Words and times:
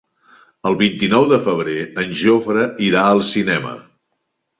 El 0.69 0.77
vint-i-nou 0.77 1.27
de 1.31 1.37
febrer 1.47 1.75
en 2.03 2.15
Jofre 2.21 2.63
irà 2.87 3.05
al 3.11 3.21
cinema. 3.29 3.75